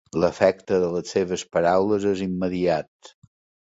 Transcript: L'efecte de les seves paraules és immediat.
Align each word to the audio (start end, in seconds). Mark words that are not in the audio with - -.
L'efecte 0.21 0.79
de 0.85 0.87
les 0.95 1.13
seves 1.17 1.45
paraules 1.59 2.11
és 2.17 2.27
immediat. 2.31 3.17